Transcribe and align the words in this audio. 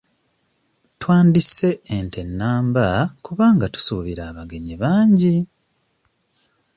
Twandisse 0.99 1.69
ente 1.97 2.21
namba 2.39 2.85
kuba 3.25 3.45
tusuubira 3.73 4.23
abagenyi 4.29 4.75
bangi. 4.81 5.35